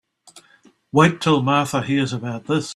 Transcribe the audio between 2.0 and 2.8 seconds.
about this.